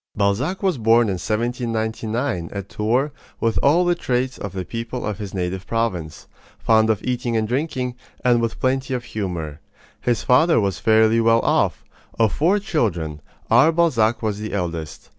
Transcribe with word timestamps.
Balzac 0.15 0.63
was 0.63 0.79
born 0.79 1.09
in 1.09 1.19
1799, 1.21 2.49
at 2.51 2.69
Tours, 2.69 3.11
with 3.39 3.59
all 3.61 3.85
the 3.85 3.93
traits 3.93 4.39
of 4.39 4.51
the 4.53 4.65
people 4.65 5.05
of 5.05 5.19
his 5.19 5.31
native 5.31 5.67
province 5.67 6.25
fond 6.57 6.89
of 6.89 7.03
eating 7.03 7.37
and 7.37 7.47
drinking, 7.47 7.93
and 8.25 8.41
with 8.41 8.59
plenty 8.59 8.95
of 8.95 9.03
humor. 9.03 9.59
His 9.99 10.23
father 10.23 10.59
was 10.59 10.79
fairly 10.79 11.21
well 11.21 11.41
off. 11.41 11.83
Of 12.17 12.33
four 12.33 12.57
children, 12.57 13.21
our 13.51 13.71
Balzac 13.71 14.23
was 14.23 14.39
the 14.39 14.53
eldest. 14.53 15.09